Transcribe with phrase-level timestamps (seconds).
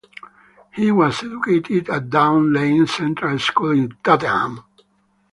[0.73, 4.63] He was educated at Down Lane Central School in Tottenham.